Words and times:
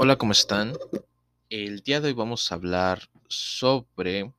Hola, 0.00 0.16
¿cómo 0.16 0.30
están? 0.30 0.74
El 1.50 1.80
día 1.80 2.00
de 2.00 2.06
hoy 2.06 2.14
vamos 2.14 2.52
a 2.52 2.54
hablar 2.54 3.10
sobre 3.26 4.32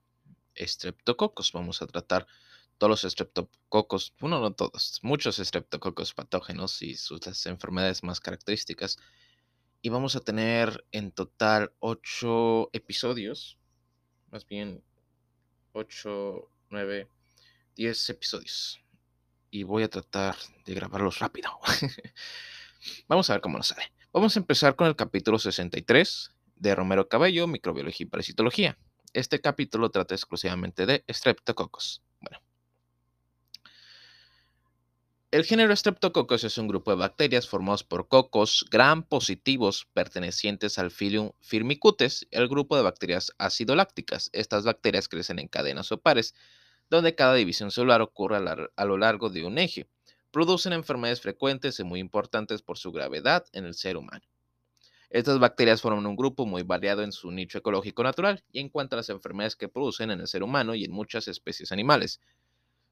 estreptococos. 0.56 1.52
Vamos 1.52 1.82
a 1.82 1.88
tratar 1.88 2.28
todos 2.78 2.90
los 2.90 3.04
estreptococos, 3.04 4.14
bueno, 4.22 4.40
no 4.40 4.54
todos, 4.54 5.02
muchos 5.04 5.38
estreptococos 5.38 6.14
patógenos 6.14 6.82
y 6.82 6.96
sus 6.96 7.20
enfermedades 7.46 8.04
más 8.04 8.22
características. 8.22 9.00
Y 9.82 9.90
vamos 9.90 10.16
a 10.16 10.22
tener 10.22 10.86
en 10.94 11.12
total 11.12 11.74
ocho 11.80 12.70
episodios, 12.72 13.58
más 14.32 14.46
bien 14.46 14.82
ocho, 15.74 16.50
nueve, 16.70 17.10
diez 17.76 18.10
episodios. 18.10 18.80
Y 19.52 19.64
voy 19.64 19.84
a 19.84 19.90
tratar 19.90 20.38
de 20.64 20.74
grabarlos 20.74 21.20
rápido. 21.20 21.52
vamos 23.10 23.30
a 23.30 23.34
ver 23.34 23.42
cómo 23.42 23.58
nos 23.58 23.68
sale. 23.68 23.92
Vamos 24.12 24.36
a 24.36 24.40
empezar 24.40 24.76
con 24.76 24.88
el 24.88 24.96
capítulo 24.96 25.38
63 25.38 26.32
de 26.56 26.74
Romero 26.74 27.08
Cabello, 27.08 27.46
Microbiología 27.46 28.06
y 28.06 28.10
Parasitología. 28.10 28.76
Este 29.14 29.40
capítulo 29.40 29.92
trata 29.92 30.16
exclusivamente 30.16 30.88
de 30.88 31.06
Streptococcus. 31.08 32.02
Bueno. 32.20 32.42
El 35.30 35.46
género 35.46 35.76
Streptococcus 35.76 36.44
es 36.44 36.58
un 36.58 36.68
grupo 36.68 36.90
de 36.90 36.98
bacterias 36.98 37.48
formados 37.48 37.84
por 37.84 38.08
cocos 38.08 38.66
gram 38.72 39.04
positivos 39.04 39.88
pertenecientes 39.94 40.80
al 40.80 40.90
filium 40.90 41.34
Firmicutes, 41.40 42.28
el 42.32 42.48
grupo 42.48 42.78
de 42.78 42.82
bacterias 42.82 43.32
acidolácticas. 43.38 44.32
Estas 44.34 44.64
bacterias 44.64 45.08
crecen 45.08 45.38
en 45.38 45.48
cadenas 45.48 45.92
o 45.92 46.02
pares, 46.02 46.34
donde 46.90 47.14
cada 47.14 47.36
división 47.36 47.70
celular 47.70 48.02
ocurre 48.02 48.38
a 48.76 48.86
lo 48.86 48.98
largo 48.98 49.30
de 49.30 49.46
un 49.46 49.60
eje 49.60 49.88
producen 50.32 50.74
enfermedades 50.74 51.22
frecuentes 51.22 51.80
y 51.80 51.84
muy 51.84 52.00
importantes 52.00 52.62
por 52.62 52.78
su 52.78 52.92
gravedad 52.92 53.46
en 53.54 53.66
el 53.66 53.74
ser 53.74 53.98
humano. 53.98 54.26
Estas 55.10 55.40
bacterias 55.40 55.82
forman 55.82 56.06
un 56.06 56.16
grupo 56.16 56.46
muy 56.46 56.62
variado 56.62 57.02
en 57.02 57.12
su 57.12 57.32
nicho 57.32 57.58
ecológico 57.58 58.04
natural 58.04 58.44
y 58.52 58.60
en 58.60 58.70
cuanto 58.70 58.96
a 58.96 58.98
las 58.98 59.10
enfermedades 59.10 59.56
que 59.56 59.68
producen 59.68 60.12
en 60.12 60.20
el 60.20 60.28
ser 60.28 60.44
humano 60.44 60.76
y 60.76 60.86
en 60.86 60.92
muchas 60.92 61.28
especies 61.28 61.72
animales. 61.72 62.22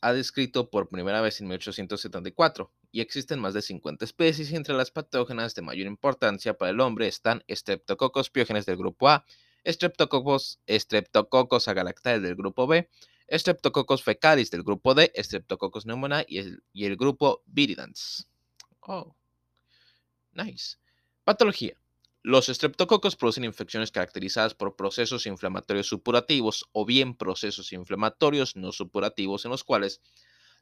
ha 0.00 0.12
descrito 0.12 0.68
por 0.68 0.88
primera 0.88 1.20
vez 1.20 1.40
en 1.40 1.46
1874 1.46 2.72
y 2.90 3.02
existen 3.02 3.38
más 3.38 3.54
de 3.54 3.62
50 3.62 4.04
especies 4.04 4.50
y 4.50 4.56
entre 4.56 4.74
las 4.74 4.90
patógenas 4.90 5.54
de 5.54 5.62
mayor 5.62 5.86
importancia 5.86 6.58
para 6.58 6.72
el 6.72 6.80
hombre 6.80 7.06
están 7.06 7.44
Streptococcus 7.48 8.30
piógenes 8.30 8.66
del 8.66 8.78
grupo 8.78 9.08
A, 9.08 9.24
Streptococcus, 9.68 10.60
Streptococcus 10.66 11.68
agalactae 11.68 12.20
del 12.20 12.34
grupo 12.34 12.66
B, 12.66 12.88
Streptococcus 13.30 14.02
fecalis 14.02 14.50
del 14.50 14.62
grupo 14.62 14.94
D, 14.94 15.12
Streptococcus 15.14 15.84
pneumoniae 15.84 16.24
y 16.28 16.38
el, 16.38 16.62
y 16.72 16.86
el 16.86 16.96
grupo 16.96 17.42
Viridans. 17.46 18.26
Oh, 18.80 19.14
nice. 20.32 20.78
Patología. 21.24 21.78
Los 22.22 22.46
streptococos 22.46 23.16
producen 23.16 23.44
infecciones 23.44 23.92
caracterizadas 23.92 24.54
por 24.54 24.76
procesos 24.76 25.26
inflamatorios 25.26 25.86
supurativos 25.86 26.68
o 26.72 26.84
bien 26.84 27.14
procesos 27.14 27.72
inflamatorios 27.72 28.56
no 28.56 28.72
supurativos 28.72 29.44
en 29.44 29.52
los 29.52 29.62
cuales 29.62 30.00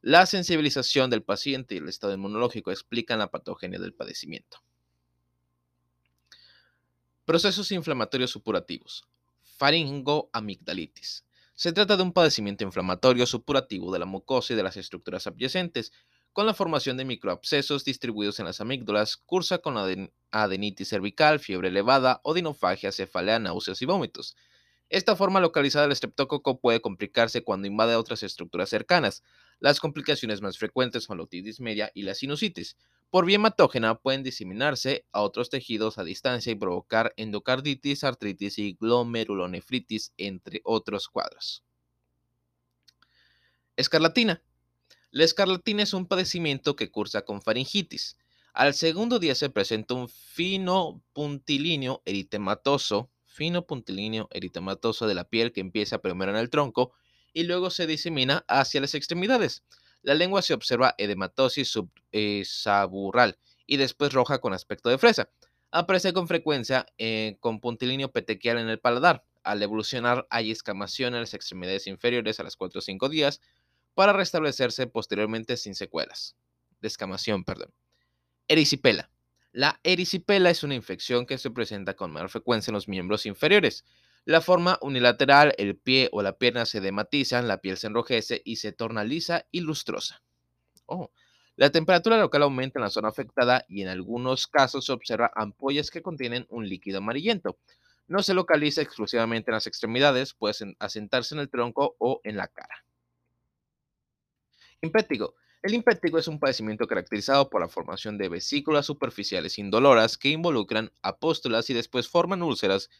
la 0.02 0.26
sensibilización 0.26 1.08
del 1.08 1.22
paciente 1.22 1.74
y 1.74 1.78
el 1.78 1.88
estado 1.88 2.12
inmunológico 2.12 2.70
explican 2.70 3.18
la 3.18 3.30
patogenia 3.30 3.80
del 3.80 3.94
padecimiento. 3.94 4.62
Procesos 7.26 7.72
inflamatorios 7.72 8.30
supurativos. 8.30 9.04
Faringoamigdalitis. 9.42 11.24
Se 11.54 11.72
trata 11.72 11.96
de 11.96 12.04
un 12.04 12.12
padecimiento 12.12 12.62
inflamatorio 12.62 13.26
supurativo 13.26 13.92
de 13.92 13.98
la 13.98 14.06
mucosa 14.06 14.52
y 14.52 14.56
de 14.56 14.62
las 14.62 14.76
estructuras 14.76 15.26
adyacentes, 15.26 15.90
con 16.32 16.46
la 16.46 16.54
formación 16.54 16.96
de 16.96 17.04
microabscesos 17.04 17.84
distribuidos 17.84 18.38
en 18.38 18.44
las 18.46 18.60
amígdalas, 18.60 19.16
cursa 19.16 19.58
con 19.58 19.74
adenitis 20.30 20.88
cervical, 20.88 21.40
fiebre 21.40 21.66
elevada, 21.66 22.20
odinofagia, 22.22 22.92
cefalea, 22.92 23.40
náuseas 23.40 23.82
y 23.82 23.86
vómitos. 23.86 24.36
Esta 24.88 25.16
forma 25.16 25.40
localizada 25.40 25.86
del 25.86 25.92
estreptococo 25.94 26.60
puede 26.60 26.80
complicarse 26.80 27.42
cuando 27.42 27.66
invade 27.66 27.96
otras 27.96 28.22
estructuras 28.22 28.68
cercanas. 28.68 29.24
Las 29.58 29.80
complicaciones 29.80 30.42
más 30.42 30.58
frecuentes 30.58 31.02
son 31.02 31.16
la 31.16 31.24
otitis 31.24 31.58
media 31.58 31.90
y 31.92 32.02
la 32.02 32.14
sinusitis. 32.14 32.76
Por 33.10 33.24
vía 33.24 33.36
hematógena 33.36 33.94
pueden 33.94 34.22
diseminarse 34.22 35.06
a 35.12 35.22
otros 35.22 35.48
tejidos 35.48 35.98
a 35.98 36.04
distancia 36.04 36.52
y 36.52 36.56
provocar 36.56 37.14
endocarditis, 37.16 38.04
artritis 38.04 38.58
y 38.58 38.76
glomerulonefritis, 38.80 40.12
entre 40.16 40.60
otros 40.64 41.08
cuadros. 41.08 41.64
Escarlatina. 43.76 44.42
La 45.10 45.24
escarlatina 45.24 45.82
es 45.82 45.94
un 45.94 46.06
padecimiento 46.06 46.76
que 46.76 46.90
cursa 46.90 47.22
con 47.22 47.40
faringitis. 47.40 48.18
Al 48.52 48.74
segundo 48.74 49.18
día 49.18 49.34
se 49.34 49.50
presenta 49.50 49.94
un 49.94 50.08
fino 50.08 51.02
puntilíneo 51.12 52.02
eritematoso, 52.06 53.10
fino 53.24 53.66
puntilíneo 53.66 54.28
eritematoso 54.32 55.06
de 55.06 55.14
la 55.14 55.24
piel 55.24 55.52
que 55.52 55.60
empieza 55.60 56.00
primero 56.00 56.32
en 56.32 56.38
el 56.38 56.50
tronco 56.50 56.92
y 57.32 57.44
luego 57.44 57.68
se 57.70 57.86
disemina 57.86 58.44
hacia 58.48 58.80
las 58.80 58.94
extremidades. 58.94 59.62
La 60.06 60.14
lengua 60.14 60.40
se 60.40 60.54
observa 60.54 60.94
edematosis 60.98 61.68
subsaburral 61.68 63.30
eh, 63.30 63.54
y 63.66 63.76
después 63.76 64.12
roja 64.12 64.38
con 64.38 64.52
aspecto 64.52 64.88
de 64.88 64.98
fresa. 64.98 65.30
Aparece 65.72 66.12
con 66.12 66.28
frecuencia 66.28 66.86
eh, 66.96 67.38
con 67.40 67.58
puntilíneo 67.58 68.12
petequial 68.12 68.58
en 68.58 68.68
el 68.68 68.78
paladar. 68.78 69.24
Al 69.42 69.60
evolucionar 69.60 70.24
hay 70.30 70.52
escamación 70.52 71.14
en 71.14 71.22
las 71.22 71.34
extremidades 71.34 71.88
inferiores 71.88 72.38
a 72.38 72.44
las 72.44 72.54
4 72.54 72.78
o 72.78 72.82
5 72.82 73.08
días 73.08 73.40
para 73.94 74.12
restablecerse 74.12 74.86
posteriormente 74.86 75.56
sin 75.56 75.74
secuelas. 75.74 76.36
Descamación, 76.80 77.42
perdón. 77.42 77.74
Erisipela. 78.46 79.10
La 79.50 79.80
erisipela 79.82 80.50
es 80.50 80.62
una 80.62 80.76
infección 80.76 81.26
que 81.26 81.36
se 81.36 81.50
presenta 81.50 81.94
con 81.94 82.12
mayor 82.12 82.30
frecuencia 82.30 82.70
en 82.70 82.76
los 82.76 82.86
miembros 82.86 83.26
inferiores. 83.26 83.84
La 84.26 84.40
forma 84.40 84.76
unilateral, 84.82 85.54
el 85.56 85.76
pie 85.76 86.08
o 86.10 86.20
la 86.20 86.36
pierna 86.36 86.66
se 86.66 86.80
dematizan, 86.80 87.46
la 87.46 87.60
piel 87.60 87.76
se 87.76 87.86
enrojece 87.86 88.42
y 88.44 88.56
se 88.56 88.72
torna 88.72 89.04
lisa 89.04 89.46
y 89.52 89.60
lustrosa. 89.60 90.20
Oh. 90.86 91.12
La 91.54 91.70
temperatura 91.70 92.18
local 92.18 92.42
aumenta 92.42 92.80
en 92.80 92.82
la 92.82 92.90
zona 92.90 93.08
afectada 93.08 93.64
y 93.68 93.82
en 93.82 93.88
algunos 93.88 94.48
casos 94.48 94.86
se 94.86 94.92
observa 94.92 95.30
ampollas 95.36 95.92
que 95.92 96.02
contienen 96.02 96.44
un 96.50 96.68
líquido 96.68 96.98
amarillento. 96.98 97.56
No 98.08 98.20
se 98.20 98.34
localiza 98.34 98.82
exclusivamente 98.82 99.52
en 99.52 99.54
las 99.54 99.68
extremidades, 99.68 100.34
puede 100.34 100.74
asentarse 100.80 101.36
en 101.36 101.40
el 101.40 101.48
tronco 101.48 101.94
o 102.00 102.20
en 102.24 102.36
la 102.36 102.48
cara. 102.48 102.84
Impétigo. 104.82 105.36
El 105.62 105.74
impétigo 105.74 106.18
es 106.18 106.26
un 106.26 106.40
padecimiento 106.40 106.88
caracterizado 106.88 107.48
por 107.48 107.60
la 107.60 107.68
formación 107.68 108.18
de 108.18 108.28
vesículas 108.28 108.86
superficiales 108.86 109.56
indoloras 109.58 110.18
que 110.18 110.30
involucran 110.30 110.90
apóstolas 111.00 111.70
y 111.70 111.74
después 111.74 112.08
forman 112.08 112.42
úlceras 112.42 112.90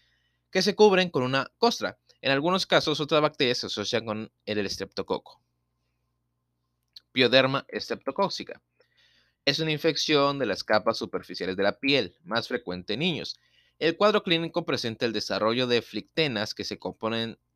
que 0.57 0.63
se 0.63 0.75
cubren 0.75 1.11
con 1.11 1.23
una 1.23 1.53
costra. 1.59 1.99
En 2.23 2.33
algunos 2.33 2.65
casos, 2.65 2.99
otras 2.99 3.21
bacterias 3.21 3.59
se 3.59 3.67
asocian 3.67 4.07
con 4.07 4.33
el 4.47 4.59
estreptococo. 4.65 5.43
Pioderma 7.13 7.67
estreptocóxica. 7.69 8.63
Es 9.45 9.59
una 9.59 9.73
infección 9.73 10.39
de 10.39 10.47
las 10.47 10.65
capas 10.65 10.97
superficiales 10.97 11.59
de 11.59 11.63
la 11.63 11.79
piel, 11.79 12.17
más 12.25 12.49
frecuente 12.49 12.95
en 12.95 13.01
niños. 13.01 13.39
El 13.79 13.99
cuadro 13.99 14.23
clínico 14.23 14.65
presenta 14.65 15.05
el 15.05 15.13
desarrollo 15.13 15.67
de 15.67 15.83
flictenas 15.83 16.55
que 16.55 16.65
se, 16.65 16.79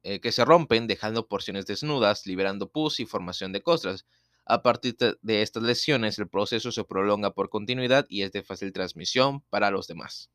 eh, 0.03 0.21
que 0.21 0.31
se 0.31 0.45
rompen 0.45 0.87
dejando 0.87 1.27
porciones 1.27 1.65
desnudas, 1.65 2.27
liberando 2.27 2.71
pus 2.71 3.01
y 3.01 3.07
formación 3.07 3.53
de 3.53 3.63
costras. 3.63 4.05
A 4.45 4.61
partir 4.61 4.99
de 5.23 5.41
estas 5.41 5.63
lesiones, 5.63 6.19
el 6.19 6.29
proceso 6.29 6.71
se 6.71 6.85
prolonga 6.85 7.33
por 7.33 7.49
continuidad 7.49 8.05
y 8.11 8.25
es 8.25 8.33
de 8.33 8.43
fácil 8.43 8.75
transmisión 8.75 9.41
para 9.49 9.71
los 9.71 9.87
demás. 9.87 10.29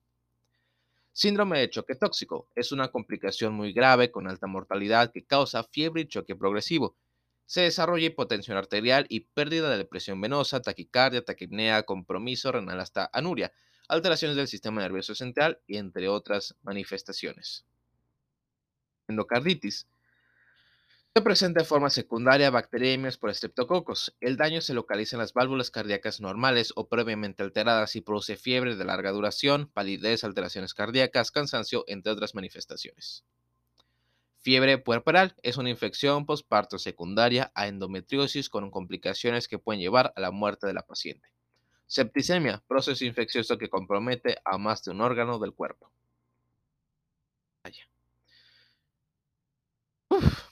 Síndrome 1.18 1.58
de 1.60 1.70
choque 1.70 1.96
tóxico 1.96 2.50
es 2.56 2.74
una 2.74 2.90
complicación 2.90 3.54
muy 3.54 3.72
grave 3.72 4.12
con 4.12 4.28
alta 4.28 4.48
mortalidad 4.48 5.14
que 5.14 5.24
causa 5.26 5.64
fiebre 5.64 6.02
y 6.02 6.08
choque 6.10 6.36
progresivo. 6.36 6.98
Se 7.46 7.62
desarrolla 7.62 8.08
hipotensión 8.08 8.58
arterial 8.58 9.06
y 9.08 9.22
pérdida 9.22 9.78
de 9.78 9.86
presión 9.86 10.20
venosa, 10.20 10.62
taquicardia, 10.62 11.24
taquipnea, 11.24 11.84
compromiso 11.84 12.52
renal 12.52 12.82
hasta 12.82 13.10
anuria, 13.14 13.54
alteraciones 13.88 14.36
del 14.36 14.50
sistema 14.50 14.82
nervioso 14.82 15.16
central 15.16 15.62
y 15.66 15.78
entre 15.78 16.10
otras 16.10 16.58
manifestaciones. 16.64 17.66
Endocarditis. 19.08 19.88
Se 21.18 21.22
presenta 21.22 21.62
de 21.62 21.66
forma 21.66 21.90
secundaria 21.90 22.50
bacteriemias 22.50 23.16
por 23.16 23.30
estreptococos. 23.30 24.18
El 24.20 24.36
daño 24.36 24.60
se 24.60 24.74
localiza 24.74 25.16
en 25.16 25.22
las 25.22 25.32
válvulas 25.32 25.72
cardíacas 25.72 26.20
normales 26.20 26.74
o 26.76 26.90
previamente 26.90 27.42
alteradas 27.42 27.96
y 27.96 28.02
produce 28.02 28.36
fiebre 28.36 28.76
de 28.76 28.84
larga 28.84 29.14
duración, 29.14 29.72
palidez, 29.74 30.26
alteraciones 30.26 30.74
cardíacas, 30.74 31.32
cansancio, 31.32 31.86
entre 31.88 32.12
otras 32.12 32.36
manifestaciones. 32.36 33.24
Fiebre 34.40 34.78
puerperal 34.78 35.36
es 35.42 35.56
una 35.56 35.70
infección 35.70 36.26
postparto 36.26 36.78
secundaria 36.80 37.50
a 37.56 37.68
endometriosis 37.68 38.50
con 38.50 38.70
complicaciones 38.70 39.48
que 39.48 39.58
pueden 39.58 39.80
llevar 39.80 40.12
a 40.18 40.20
la 40.20 40.32
muerte 40.32 40.68
de 40.68 40.74
la 40.74 40.86
paciente. 40.86 41.30
Septicemia, 41.88 42.62
proceso 42.68 43.06
infeccioso 43.06 43.58
que 43.58 43.70
compromete 43.70 44.40
a 44.44 44.58
más 44.58 44.84
de 44.84 44.92
un 44.92 45.00
órgano 45.00 45.40
del 45.40 45.54
cuerpo. 45.54 45.94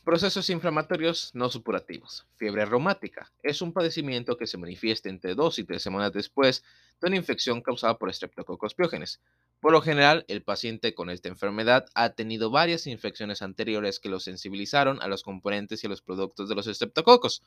Procesos 0.04 0.50
inflamatorios 0.50 1.32
no 1.34 1.50
supurativos. 1.50 2.28
Fiebre 2.36 2.66
reumática. 2.66 3.32
Es 3.42 3.62
un 3.62 3.72
padecimiento 3.72 4.36
que 4.36 4.48
se 4.48 4.58
manifiesta 4.58 5.08
entre 5.08 5.34
dos 5.34 5.60
y 5.60 5.64
tres 5.64 5.82
semanas 5.82 6.12
después 6.12 6.62
de 7.00 7.08
una 7.08 7.16
infección 7.16 7.62
causada 7.62 7.98
por 7.98 8.10
estreptococos 8.10 8.76
piógenes. 8.76 9.22
Por 9.62 9.72
lo 9.72 9.82
general, 9.82 10.26
el 10.28 10.44
paciente 10.44 10.94
con 10.94 11.10
esta 11.10 11.30
enfermedad 11.30 11.86
ha 11.96 12.10
tenido 12.10 12.52
varias 12.52 12.86
infecciones 12.86 13.42
anteriores 13.42 14.02
que 14.02 14.10
lo 14.10 14.20
sensibilizaron 14.20 15.02
a 15.02 15.08
los 15.08 15.24
componentes 15.24 15.82
y 15.82 15.88
a 15.88 15.90
los 15.90 16.02
productos 16.02 16.50
de 16.50 16.56
los 16.56 16.68
estreptococos, 16.68 17.42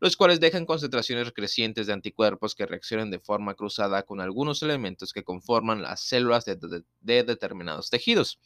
los 0.00 0.16
cuales 0.16 0.40
dejan 0.40 0.64
concentraciones 0.64 1.30
crecientes 1.32 1.86
de 1.86 1.92
anticuerpos 1.92 2.54
que 2.54 2.64
reaccionan 2.64 3.10
de 3.10 3.20
forma 3.20 3.52
cruzada 3.52 4.04
con 4.04 4.22
algunos 4.22 4.62
elementos 4.62 5.12
que 5.12 5.24
conforman 5.24 5.82
las 5.82 6.00
células 6.00 6.46
de, 6.46 6.56
de 7.00 7.22
determinados 7.22 7.90
tejidos 7.90 8.38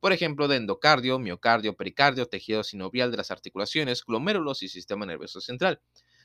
por 0.00 0.12
ejemplo, 0.12 0.48
de 0.48 0.56
endocardio, 0.56 1.18
miocardio, 1.18 1.76
pericardio, 1.76 2.26
tejido 2.26 2.64
sinovial 2.64 3.10
de 3.10 3.18
las 3.18 3.30
articulaciones, 3.30 4.04
glomérulos 4.04 4.62
y 4.62 4.68
sistema 4.68 5.06
nervioso 5.06 5.40
central. 5.40 5.80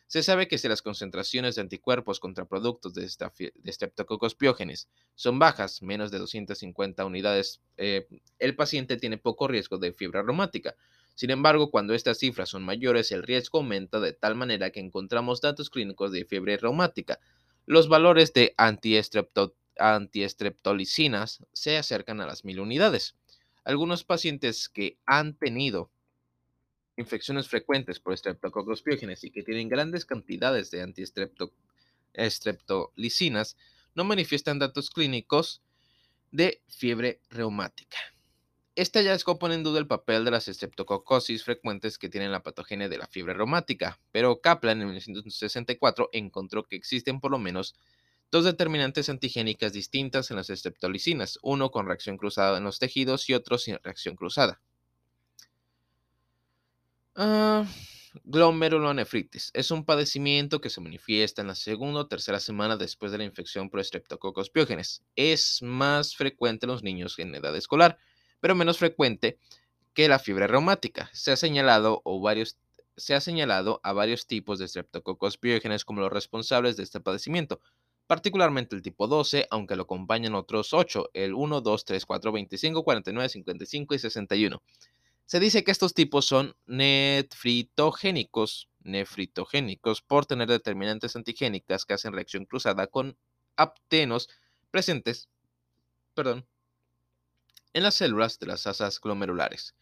Se 0.07 0.21
sabe 0.21 0.47
que 0.47 0.59
si 0.59 0.67
las 0.67 0.83
concentraciones 0.83 1.55
de 1.55 1.61
anticuerpos 1.61 2.19
contra 2.19 2.45
productos 2.45 2.93
de, 2.93 3.09
Streptococcus 3.09 4.35
pyogenes 4.35 4.87
son 5.15 5.39
bajas, 5.39 5.81
menos 5.81 6.11
de 6.11 6.19
250 6.19 7.03
unidades, 7.05 7.61
eh, 7.77 8.07
el 8.37 8.55
paciente 8.55 8.97
tiene 8.97 9.17
poco 9.17 9.47
riesgo 9.47 9.79
de 9.79 9.93
fiebre 9.93 10.21
reumática. 10.21 10.75
Sin 11.15 11.31
embargo, 11.31 11.71
cuando 11.71 11.95
estas 11.95 12.19
cifras 12.19 12.49
son 12.49 12.63
mayores, 12.63 13.11
el 13.11 13.23
riesgo 13.23 13.59
aumenta 13.59 13.99
de 13.99 14.13
tal 14.13 14.35
manera 14.35 14.69
que 14.69 14.79
encontramos 14.79 15.41
datos 15.41 15.71
clínicos 15.71 16.11
de 16.11 16.25
fiebre 16.25 16.57
reumática. 16.57 17.19
Los 17.65 17.87
valores 17.89 18.31
de 18.33 18.53
antiestreptolicinas 19.77 21.43
se 21.51 21.77
acercan 21.77 22.21
a 22.21 22.27
las 22.27 22.45
mil 22.45 22.59
unidades. 22.59 23.15
Algunos 23.65 24.03
pacientes 24.03 24.69
que 24.69 24.99
han 25.05 25.33
tenido 25.33 25.89
infecciones 26.97 27.49
frecuentes 27.49 27.99
por 27.99 28.17
Streptococcus 28.17 28.83
pyogenes 28.83 29.23
y 29.23 29.31
que 29.31 29.43
tienen 29.43 29.67
grandes 29.67 30.05
cantidades 30.05 30.71
de 30.71 30.83
antiestreptolicinas 30.83 33.57
no 33.95 34.03
manifiestan 34.03 34.59
datos 34.59 34.89
clínicos 34.89 35.61
de 36.31 36.61
fiebre 36.67 37.21
reumática. 37.29 37.97
Este 38.75 38.99
hallazgo 38.99 39.39
pone 39.39 39.55
en 39.55 39.63
duda 39.63 39.79
el 39.79 39.87
papel 39.87 40.25
de 40.25 40.31
las 40.31 40.49
estreptococosis 40.49 41.43
frecuentes 41.43 41.97
que 41.97 42.09
tienen 42.09 42.31
la 42.31 42.43
patogenia 42.43 42.89
de 42.89 42.97
la 42.97 43.07
fiebre 43.07 43.33
reumática, 43.33 43.99
pero 44.11 44.41
Kaplan 44.41 44.81
en 44.81 44.87
1964 44.87 46.09
encontró 46.11 46.65
que 46.65 46.75
existen 46.75 47.21
por 47.21 47.31
lo 47.31 47.39
menos 47.39 47.75
dos 48.35 48.43
determinantes 48.43 49.07
antigénicas 49.07 49.71
distintas 49.71 50.29
en 50.29 50.35
las 50.35 50.49
estreptolicinas, 50.49 51.39
uno 51.41 51.71
con 51.71 51.87
reacción 51.87 52.17
cruzada 52.17 52.57
en 52.57 52.65
los 52.65 52.79
tejidos 52.79 53.29
y 53.29 53.33
otro 53.33 53.57
sin 53.57 53.77
reacción 53.81 54.17
cruzada. 54.17 54.59
Uh, 57.15 57.65
glomerulonefritis 58.25 59.51
es 59.53 59.71
un 59.71 59.85
padecimiento 59.85 60.59
que 60.59 60.69
se 60.69 60.81
manifiesta 60.81 61.43
en 61.43 61.47
la 61.47 61.55
segunda 61.55 62.01
o 62.01 62.07
tercera 62.07 62.41
semana 62.41 62.75
después 62.75 63.13
de 63.13 63.19
la 63.19 63.23
infección 63.23 63.69
por 63.69 63.79
estreptococos 63.79 64.49
piógenes. 64.49 65.01
Es 65.15 65.61
más 65.61 66.13
frecuente 66.13 66.65
en 66.65 66.71
los 66.71 66.83
niños 66.83 67.17
en 67.19 67.33
edad 67.35 67.55
escolar, 67.55 67.97
pero 68.41 68.53
menos 68.53 68.79
frecuente 68.79 69.39
que 69.93 70.09
la 70.09 70.19
fiebre 70.19 70.47
reumática. 70.47 71.09
Se 71.13 71.31
ha 71.31 71.37
señalado, 71.37 72.01
o 72.03 72.19
varios, 72.19 72.57
se 72.97 73.15
ha 73.15 73.21
señalado 73.21 73.79
a 73.81 73.93
varios 73.93 74.27
tipos 74.27 74.59
de 74.59 74.65
estreptococos 74.65 75.37
piógenes 75.37 75.85
como 75.85 76.01
los 76.01 76.11
responsables 76.11 76.75
de 76.75 76.83
este 76.83 76.99
padecimiento, 76.99 77.61
particularmente 78.07 78.75
el 78.75 78.81
tipo 78.81 79.07
12, 79.07 79.47
aunque 79.49 79.75
lo 79.75 79.83
acompañan 79.83 80.35
otros 80.35 80.73
8, 80.73 81.11
el 81.13 81.33
1, 81.33 81.61
2, 81.61 81.85
3, 81.85 82.05
4, 82.05 82.31
25, 82.31 82.83
49, 82.83 83.29
55 83.29 83.95
y 83.95 83.99
61. 83.99 84.63
Se 85.25 85.39
dice 85.39 85.63
que 85.63 85.71
estos 85.71 85.93
tipos 85.93 86.25
son 86.25 86.55
nefritogénicos, 86.67 88.69
nefritogénicos 88.83 90.01
por 90.01 90.25
tener 90.25 90.47
determinantes 90.47 91.15
antigénicas 91.15 91.85
que 91.85 91.95
hacen 91.95 92.13
reacción 92.13 92.45
cruzada 92.45 92.87
con 92.87 93.17
aptenos 93.55 94.29
presentes 94.69 95.29
perdón, 96.15 96.47
en 97.73 97.83
las 97.83 97.95
células 97.95 98.39
de 98.39 98.47
las 98.47 98.65
asas 98.65 98.99
glomerulares. 98.99 99.75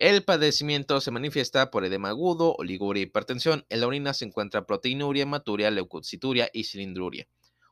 El 0.00 0.22
padecimiento 0.22 1.00
se 1.00 1.10
manifiesta 1.10 1.72
por 1.72 1.84
edema 1.84 2.10
agudo, 2.10 2.54
oliguria 2.56 3.02
hipertensión. 3.02 3.66
En 3.68 3.80
la 3.80 3.88
orina 3.88 4.14
se 4.14 4.26
encuentra 4.26 4.64
proteinuria, 4.64 5.24
hematuria, 5.24 5.72
leucocituria 5.72 6.48
y 6.52 6.64
cilindruria. 6.64 7.26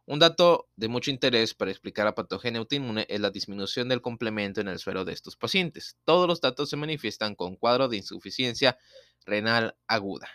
Un 0.06 0.19
dato 0.19 0.69
de 0.75 0.88
mucho 0.88 1.12
interés 1.12 1.55
para 1.55 1.70
explicar 1.70 2.05
la 2.05 2.17
patogenia 2.17 2.58
autoinmune 2.58 3.06
es 3.08 3.20
la 3.20 3.31
disminución 3.31 3.88
del 3.88 4.02
complemento 4.02 4.61
en 4.61 4.67
el 4.67 4.81
suero 4.81 5.05
de 5.05 5.12
estos 5.12 5.37
pacientes. 5.37 5.99
Todos 6.05 6.26
los 6.26 6.40
datos 6.40 6.69
se 6.69 6.76
manifiestan 6.76 7.37
con 7.37 7.55
cuadro 7.55 7.87
de 7.87 7.99
insuficiencia 7.99 8.76
renal 9.25 9.76
aguda. 9.87 10.28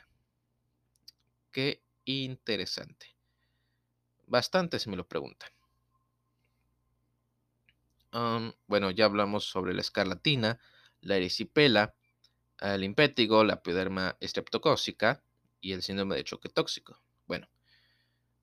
Qué 1.51 1.83
interesante. 2.05 3.17
Bastante 4.27 4.77
me 4.87 4.95
lo 4.95 5.05
preguntan. 5.05 5.49
bueno, 8.67 8.91
ya 8.91 9.05
hablamos 9.05 9.43
sobre 9.43 9.73
la 9.73 9.81
escarlatina 9.81 10.57
la 11.01 11.17
erisipela, 11.17 11.93
el 12.59 12.83
impétigo, 12.83 13.43
la 13.43 13.53
epiderma 13.53 14.17
estreptocócica 14.19 15.23
y 15.59 15.73
el 15.73 15.81
síndrome 15.81 16.15
de 16.15 16.23
choque 16.23 16.49
tóxico. 16.49 17.01
Bueno, 17.27 17.47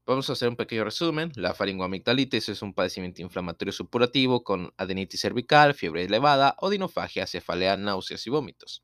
vamos 0.07 0.29
a 0.29 0.33
hacer 0.33 0.49
un 0.49 0.57
pequeño 0.57 0.85
resumen. 0.85 1.33
La 1.37 1.55
faringoamigdalitis 1.55 2.49
es 2.49 2.63
un 2.63 2.75
padecimiento 2.75 3.23
inflamatorio 3.23 3.73
supurativo 3.73 4.43
con 4.43 4.73
adenitis 4.77 5.21
cervical, 5.21 5.75
fiebre 5.75 6.05
elevada, 6.05 6.57
odinofagia, 6.59 7.27
cefalea, 7.27 7.77
náuseas 7.77 8.27
y 8.27 8.31
vómitos. 8.31 8.83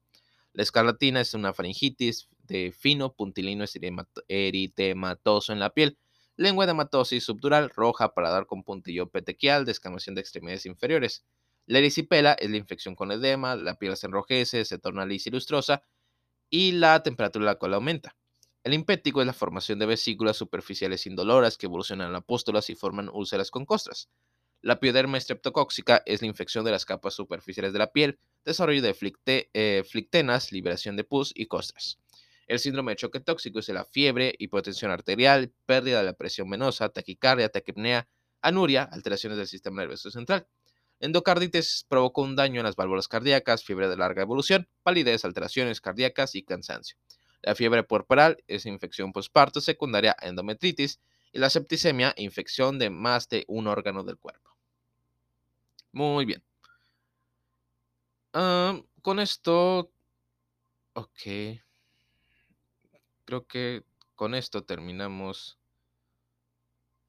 La 0.53 0.63
escarlatina 0.63 1.21
es 1.21 1.35
una 1.35 1.53
faringitis 1.53 2.29
de 2.45 2.73
fino 2.73 3.13
puntilino 3.13 3.65
eritematoso 4.29 5.53
en 5.53 5.59
la 5.59 5.71
piel, 5.71 5.99
lengua 6.37 6.65
edematosis 6.65 7.25
subdural 7.25 7.71
roja, 7.71 8.15
para 8.15 8.31
dar 8.31 8.47
con 8.47 8.63
puntillo 8.63 9.09
petequial, 9.09 9.65
descamación 9.65 10.15
de 10.15 10.21
extremidades 10.21 10.67
inferiores. 10.67 11.25
La 11.67 11.79
erisipela 11.79 12.33
es 12.33 12.51
la 12.51 12.57
infección 12.57 12.95
con 12.95 13.11
edema, 13.11 13.57
la 13.57 13.77
piel 13.77 13.97
se 13.97 14.07
enrojece, 14.07 14.65
se 14.65 14.79
torna 14.79 15.07
lisa 15.07 15.31
y 15.31 15.33
lustrosa 15.33 15.83
y 16.51 16.73
la 16.73 17.03
temperatura 17.03 17.45
de 17.45 17.53
la 17.53 17.59
cola 17.59 17.77
aumenta. 17.77 18.17
El 18.65 18.75
impético 18.75 19.21
es 19.21 19.27
la 19.27 19.33
formación 19.33 19.79
de 19.79 19.87
vesículas 19.87 20.37
superficiales 20.37 21.07
indoloras 21.07 21.59
que 21.59 21.67
evolucionan 21.67 22.09
a 22.09 22.13
la 22.13 22.21
pústulas 22.21 22.71
y 22.71 22.75
forman 22.75 23.11
úlceras 23.13 23.51
con 23.51 23.67
costras. 23.67 24.09
La 24.63 24.81
pioderma 24.81 25.19
estreptocóxica 25.19 26.03
es 26.07 26.23
la 26.23 26.29
infección 26.29 26.65
de 26.65 26.71
las 26.71 26.87
capas 26.87 27.13
superficiales 27.13 27.75
de 27.75 27.79
la 27.79 27.93
piel, 27.93 28.19
desarrollo 28.45 28.81
de 28.81 28.97
eh, 29.53 29.83
flictenas, 29.85 30.53
liberación 30.53 30.97
de 30.97 31.05
pus 31.05 31.33
y 31.35 31.47
costras. 31.47 31.99
El 32.47 32.59
síndrome 32.59 32.93
de 32.93 32.97
choque 32.97 33.21
tóxico 33.21 33.59
es 33.59 33.69
la 33.69 33.85
fiebre, 33.85 34.35
hipotensión 34.39 34.91
arterial, 34.91 35.53
pérdida 35.67 35.99
de 35.99 36.05
la 36.05 36.13
presión 36.15 36.49
venosa, 36.49 36.89
taquicardia, 36.89 37.49
taquipnea, 37.49 38.09
anuria, 38.41 38.85
alteraciones 38.85 39.39
del 39.39 39.47
sistema 39.47 39.83
nervioso 39.83 40.11
central. 40.11 40.47
Endocarditis 41.05 41.85
provocó 41.87 42.23
un 42.23 42.35
daño 42.35 42.61
en 42.61 42.65
las 42.65 42.77
válvulas 42.77 43.09
cardíacas, 43.09 43.63
fiebre 43.63 43.91
de 43.91 43.97
larga 43.99 44.23
evolución, 44.23 44.67
palidez, 44.83 45.27
alteraciones 45.27 45.83
cardíacas 45.83 46.35
y 46.35 46.43
cansancio. 46.43 46.97
La 47.43 47.55
fiebre 47.55 47.83
puerperal 47.83 48.43
es 48.47 48.65
infección 48.65 49.13
postparto 49.13 49.61
secundaria 49.61 50.17
a 50.19 50.29
endometritis 50.29 51.01
y 51.31 51.41
la 51.41 51.51
septicemia, 51.51 52.15
infección 52.17 52.79
de 52.79 52.89
más 52.89 53.29
de 53.29 53.45
un 53.49 53.67
órgano 53.67 54.03
del 54.03 54.17
cuerpo. 54.17 54.57
Muy 55.93 56.25
bien. 56.25 56.43
Ah, 58.33 58.81
con 59.03 59.21
esto, 59.21 59.91
ok. 60.95 61.21
Creo 63.27 63.47
que 63.47 63.85
con 64.15 64.35
esto 64.35 64.65
terminamos. 64.65 65.59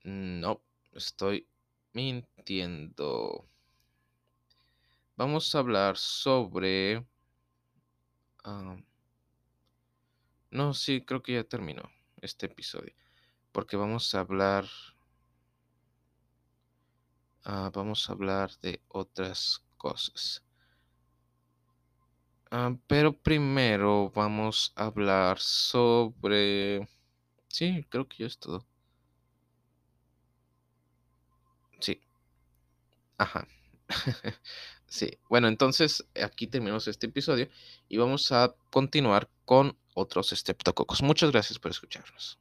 No, 0.04 0.62
estoy 0.92 1.48
mintiendo. 1.94 3.48
Vamos 5.18 5.54
a 5.56 5.60
hablar 5.60 5.98
sobre... 5.98 7.06
Ah, 8.46 8.78
no, 10.52 10.74
sí, 10.74 11.02
creo 11.06 11.22
que 11.22 11.34
ya 11.34 11.44
terminó 11.44 11.84
este 12.22 12.48
episodio. 12.48 12.94
Porque 13.52 13.78
vamos 13.78 14.14
a 14.16 14.22
hablar... 14.22 14.66
Ah, 17.46 17.72
vamos 17.74 18.10
a 18.10 18.14
hablar 18.14 18.52
de 18.62 18.82
otras 18.90 19.64
cosas. 19.78 20.44
Ah, 22.52 22.76
pero 22.88 23.14
primero 23.14 24.10
vamos 24.16 24.72
a 24.76 24.86
hablar 24.86 25.40
sobre... 25.40 26.88
Sí, 27.50 27.86
creo 27.90 28.08
que 28.08 28.18
ya 28.20 28.28
es 28.28 28.40
todo. 28.40 28.66
Sí. 31.80 32.02
Ajá. 33.18 33.48
sí. 34.96 35.20
Bueno, 35.30 35.48
entonces 35.48 36.06
aquí 36.22 36.48
terminamos 36.48 36.88
este 36.88 37.08
episodio 37.08 37.50
y 37.90 37.98
vamos 37.98 38.32
a 38.32 38.56
continuar 38.70 39.30
con 39.46 39.78
otros 39.94 40.32
estreptococos. 40.34 41.02
Muchas 41.04 41.32
gracias 41.32 41.60
por 41.60 41.72
escucharnos. 41.72 42.40